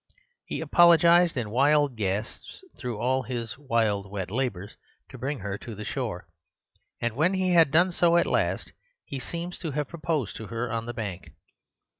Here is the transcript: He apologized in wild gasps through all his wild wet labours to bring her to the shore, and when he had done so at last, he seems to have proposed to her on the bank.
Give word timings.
He 0.47 0.61
apologized 0.61 1.37
in 1.37 1.51
wild 1.51 1.95
gasps 1.95 2.63
through 2.75 2.97
all 2.99 3.21
his 3.21 3.55
wild 3.59 4.09
wet 4.09 4.31
labours 4.31 4.75
to 5.09 5.17
bring 5.19 5.41
her 5.41 5.59
to 5.59 5.75
the 5.75 5.85
shore, 5.85 6.27
and 6.99 7.13
when 7.15 7.35
he 7.35 7.51
had 7.53 7.69
done 7.69 7.91
so 7.91 8.17
at 8.17 8.25
last, 8.25 8.73
he 9.05 9.19
seems 9.19 9.59
to 9.59 9.69
have 9.73 9.89
proposed 9.89 10.35
to 10.37 10.47
her 10.47 10.71
on 10.71 10.87
the 10.87 10.93
bank. 10.95 11.33